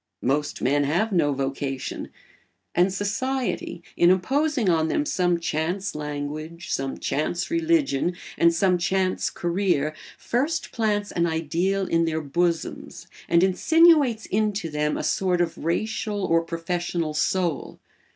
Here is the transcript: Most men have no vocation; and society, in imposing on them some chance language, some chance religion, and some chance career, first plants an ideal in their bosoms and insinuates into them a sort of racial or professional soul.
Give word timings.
Most 0.23 0.63
men 0.63 0.83
have 0.85 1.11
no 1.11 1.31
vocation; 1.31 2.09
and 2.73 2.91
society, 2.91 3.83
in 3.95 4.09
imposing 4.09 4.67
on 4.67 4.87
them 4.87 5.05
some 5.05 5.39
chance 5.39 5.93
language, 5.93 6.73
some 6.73 6.97
chance 6.97 7.51
religion, 7.51 8.15
and 8.35 8.51
some 8.51 8.79
chance 8.79 9.29
career, 9.29 9.93
first 10.17 10.71
plants 10.71 11.11
an 11.11 11.27
ideal 11.27 11.85
in 11.85 12.05
their 12.05 12.19
bosoms 12.21 13.05
and 13.29 13.43
insinuates 13.43 14.25
into 14.25 14.71
them 14.71 14.97
a 14.97 15.03
sort 15.03 15.39
of 15.39 15.55
racial 15.59 16.25
or 16.25 16.41
professional 16.41 17.13
soul. 17.13 17.79